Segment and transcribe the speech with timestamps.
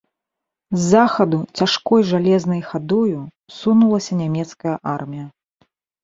[0.75, 3.19] З захаду цяжкой жалезнай хадою
[3.57, 5.25] сунулася нямецкая армія.